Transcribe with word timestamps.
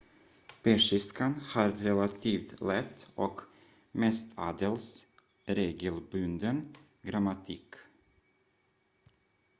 persiskan 0.63 1.41
har 1.47 1.69
relativt 1.71 2.61
lätt 2.61 3.07
och 3.15 3.41
mestadels 3.91 5.05
regelbunden 5.45 6.75
grammatik 7.01 7.75